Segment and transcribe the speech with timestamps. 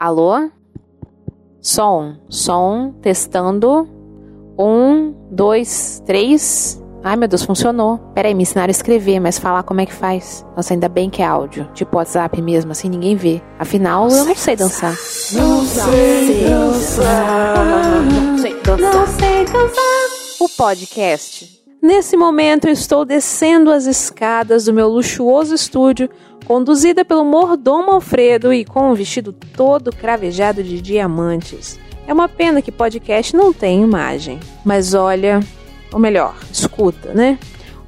[0.00, 0.48] Alô?
[1.60, 3.86] Som, som, testando.
[4.58, 6.82] Um, dois, três.
[7.04, 7.98] Ai meu Deus, funcionou.
[8.14, 10.46] Peraí, me ensinaram a escrever, mas falar como é que faz.
[10.56, 11.68] Nossa, ainda bem que é áudio.
[11.74, 13.42] Tipo WhatsApp mesmo, assim ninguém vê.
[13.58, 14.92] Afinal, eu não sei dançar.
[15.34, 18.02] Não sei dançar.
[18.06, 18.94] Não sei dançar.
[18.94, 20.40] Não sei dançar.
[20.40, 21.59] O podcast.
[21.82, 26.10] Nesse momento, estou descendo as escadas do meu luxuoso estúdio,
[26.44, 31.80] conduzida pelo mordomo Alfredo e com um vestido todo cravejado de diamantes.
[32.06, 34.38] É uma pena que podcast não tem imagem.
[34.62, 35.40] Mas olha,
[35.90, 37.38] ou melhor, escuta, né?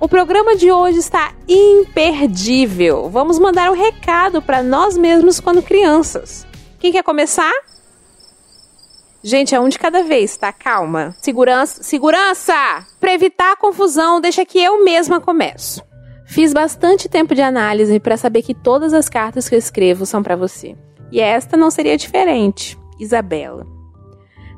[0.00, 3.10] O programa de hoje está imperdível.
[3.10, 6.46] Vamos mandar um recado para nós mesmos quando crianças.
[6.78, 7.52] Quem quer começar?
[9.24, 10.52] Gente, é um de cada vez, tá?
[10.52, 11.14] Calma.
[11.20, 12.54] Segurança, segurança!
[12.98, 15.80] Para evitar a confusão, deixa que eu mesma começo.
[16.26, 20.22] Fiz bastante tempo de análise para saber que todas as cartas que eu escrevo são
[20.22, 20.76] para você.
[21.12, 22.76] E esta não seria diferente.
[22.98, 23.64] Isabela.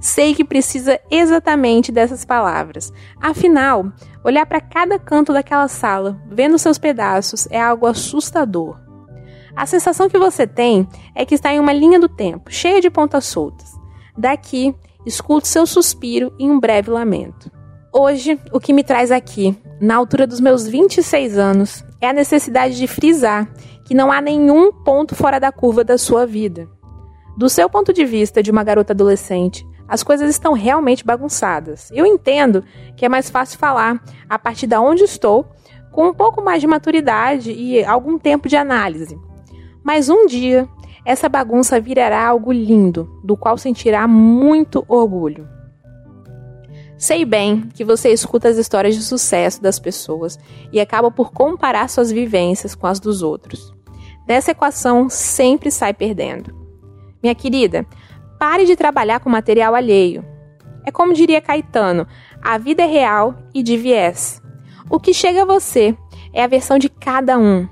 [0.00, 2.92] Sei que precisa exatamente dessas palavras.
[3.20, 3.92] Afinal,
[4.24, 8.78] olhar para cada canto daquela sala, vendo seus pedaços, é algo assustador.
[9.56, 12.90] A sensação que você tem é que está em uma linha do tempo, cheia de
[12.90, 13.73] pontas soltas.
[14.16, 17.50] Daqui, escuto seu suspiro e um breve lamento.
[17.92, 22.76] Hoje, o que me traz aqui, na altura dos meus 26 anos, é a necessidade
[22.76, 23.48] de frisar
[23.84, 26.68] que não há nenhum ponto fora da curva da sua vida.
[27.36, 31.90] Do seu ponto de vista de uma garota adolescente, as coisas estão realmente bagunçadas.
[31.92, 32.64] Eu entendo
[32.96, 35.46] que é mais fácil falar a partir de onde estou,
[35.92, 39.18] com um pouco mais de maturidade e algum tempo de análise.
[39.84, 40.68] Mas um dia,
[41.04, 45.48] essa bagunça virará algo lindo, do qual sentirá muito orgulho.
[46.96, 50.38] Sei bem que você escuta as histórias de sucesso das pessoas
[50.72, 53.74] e acaba por comparar suas vivências com as dos outros.
[54.26, 56.54] Dessa equação sempre sai perdendo.
[57.22, 57.86] Minha querida,
[58.38, 60.24] pare de trabalhar com material alheio.
[60.84, 62.06] É como diria Caetano:
[62.42, 64.40] a vida é real e de viés.
[64.88, 65.96] O que chega a você
[66.32, 67.68] é a versão de cada um.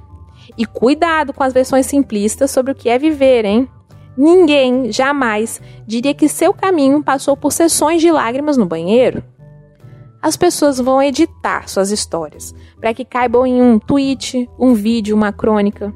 [0.57, 3.69] E cuidado com as versões simplistas sobre o que é viver, hein?
[4.17, 9.23] Ninguém jamais diria que seu caminho passou por sessões de lágrimas no banheiro.
[10.21, 15.33] As pessoas vão editar suas histórias para que caibam em um tweet, um vídeo, uma
[15.33, 15.93] crônica.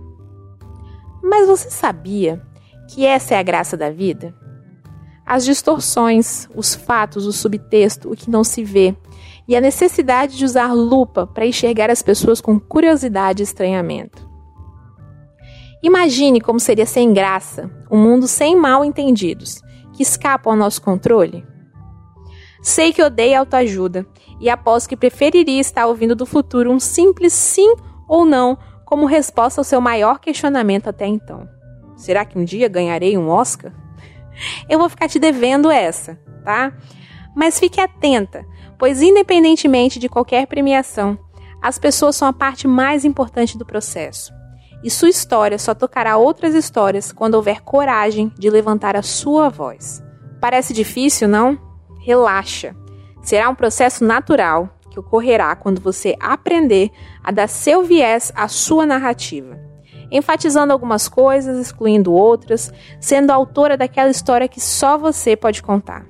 [1.23, 2.43] Mas você sabia
[2.89, 4.35] que essa é a graça da vida?
[5.25, 8.97] As distorções, os fatos, o subtexto, o que não se vê,
[9.47, 14.26] e a necessidade de usar lupa para enxergar as pessoas com curiosidade e estranhamento.
[15.87, 21.47] Imagine como seria sem graça um mundo sem mal entendidos, que escapam ao nosso controle.
[22.61, 24.05] Sei que odeia autoajuda
[24.41, 27.73] e aposto que preferiria estar ouvindo do futuro um simples sim
[28.09, 31.49] ou não como resposta ao seu maior questionamento até então.
[31.95, 33.73] Será que um dia ganharei um Oscar?
[34.69, 36.77] Eu vou ficar te devendo essa, tá?
[37.33, 38.45] Mas fique atenta,
[38.77, 41.17] pois independentemente de qualquer premiação,
[41.63, 44.35] as pessoas são a parte mais importante do processo
[44.83, 50.03] e sua história só tocará outras histórias quando houver coragem de levantar a sua voz.
[50.41, 51.59] Parece difícil, não?
[52.01, 52.75] Relaxa.
[53.23, 56.91] Será um processo natural que ocorrerá quando você aprender
[57.23, 59.59] a dar seu viés à sua narrativa,
[60.11, 66.07] enfatizando algumas coisas, excluindo outras, sendo autora daquela história que só você pode contar.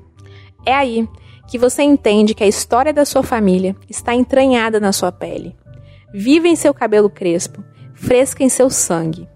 [0.64, 1.08] É aí
[1.48, 5.56] que você entende que a história da sua família está entranhada na sua pele.
[6.12, 7.64] Vive em seu cabelo crespo
[8.06, 9.28] fresca em seu sangue.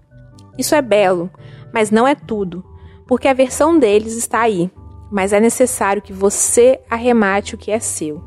[0.57, 1.29] Isso é belo,
[1.73, 2.63] mas não é tudo,
[3.05, 4.71] porque a versão deles está aí,
[5.11, 8.23] mas é necessário que você arremate o que é seu.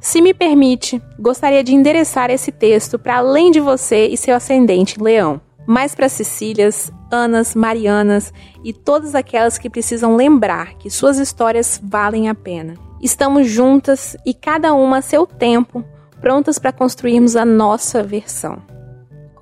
[0.00, 5.02] Se me permite, gostaria de endereçar esse texto para além de você e seu ascendente
[5.02, 8.32] leão, mas para Cecílias, Anas, Marianas
[8.62, 12.74] e todas aquelas que precisam lembrar que suas histórias valem a pena.
[13.02, 15.84] Estamos juntas e cada uma a seu tempo,
[16.20, 18.71] prontas para construirmos a nossa versão.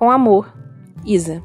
[0.01, 0.51] Com amor,
[1.05, 1.43] Isa.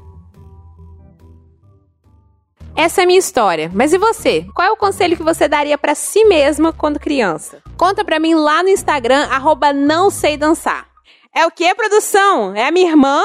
[2.75, 3.71] Essa é a minha história.
[3.75, 4.47] Mas e você?
[4.55, 7.63] Qual é o conselho que você daria para si mesma quando criança?
[7.77, 10.87] Conta pra mim lá no Instagram, arroba não sei dançar.
[11.35, 12.55] É o que, produção?
[12.55, 13.21] É a minha irmã?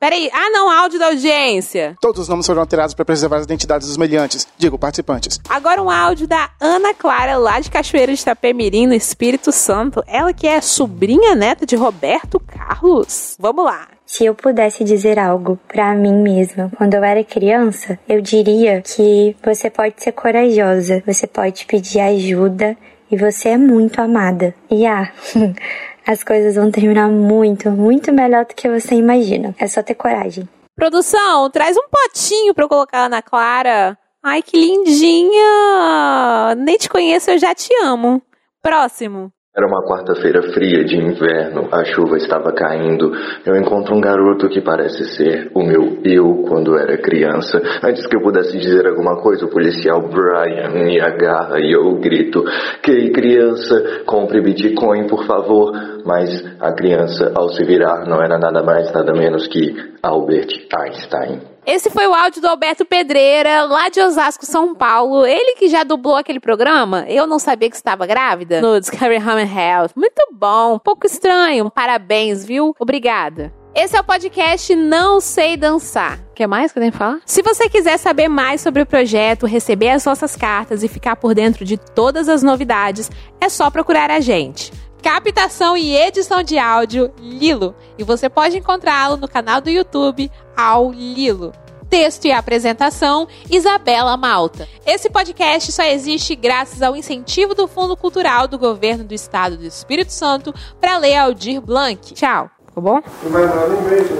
[0.00, 0.28] Peraí.
[0.32, 1.96] Ah, não, áudio da audiência.
[2.00, 4.48] Todos os nomes foram alterados para preservar as identidades dos meliantes.
[4.58, 5.38] Digo, participantes.
[5.48, 10.02] Agora um áudio da Ana Clara, lá de Cachoeira de Itapemirim, no Espírito Santo.
[10.08, 13.36] Ela que é sobrinha neta de Roberto Carlos.
[13.38, 13.93] Vamos lá.
[14.06, 19.34] Se eu pudesse dizer algo para mim mesma quando eu era criança, eu diria que
[19.42, 22.76] você pode ser corajosa, você pode pedir ajuda
[23.10, 24.54] e você é muito amada.
[24.70, 25.10] E ah,
[26.06, 29.54] as coisas vão terminar muito, muito melhor do que você imagina.
[29.58, 30.48] É só ter coragem.
[30.76, 33.96] Produção, traz um potinho pra eu colocar na Clara.
[34.22, 36.54] Ai, que lindinha!
[36.56, 38.20] Nem te conheço, eu já te amo.
[38.62, 39.32] Próximo.
[39.56, 43.12] Era uma quarta-feira fria de inverno, a chuva estava caindo.
[43.46, 47.62] Eu encontro um garoto que parece ser o meu eu quando era criança.
[47.80, 52.42] Antes que eu pudesse dizer alguma coisa, o policial Brian me agarra e eu grito:
[52.82, 55.93] Que criança, compre Bitcoin, por favor.
[56.04, 56.28] Mas
[56.60, 61.40] a criança, ao se virar, não era nada mais, nada menos que Albert Einstein.
[61.66, 65.24] Esse foi o áudio do Alberto Pedreira, lá de Osasco, São Paulo.
[65.24, 67.06] Ele que já dublou aquele programa.
[67.08, 68.60] Eu não sabia que estava grávida.
[68.60, 69.92] No Discovery Home Health.
[69.96, 70.74] Muito bom.
[70.74, 71.70] Um pouco estranho.
[71.70, 72.76] Parabéns, viu?
[72.78, 73.50] Obrigada.
[73.74, 76.20] Esse é o podcast Não Sei Dançar.
[76.34, 77.20] Quer mais que eu tenho que falar?
[77.24, 81.34] Se você quiser saber mais sobre o projeto, receber as nossas cartas e ficar por
[81.34, 83.10] dentro de todas as novidades,
[83.40, 84.70] é só procurar a gente
[85.04, 87.76] captação e edição de áudio Lilo.
[87.98, 91.52] E você pode encontrá-lo no canal do YouTube Ao Lilo.
[91.90, 94.66] Texto e apresentação, Isabela Malta.
[94.86, 99.66] Esse podcast só existe graças ao incentivo do Fundo Cultural do Governo do Estado do
[99.66, 102.14] Espírito Santo para ler Aldir Blanc.
[102.14, 102.50] Tchau.
[102.66, 103.02] Ficou bom?
[103.22, 104.16] Mesmo.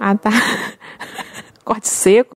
[0.00, 0.30] Ah, tá.
[1.64, 2.33] Corte seco.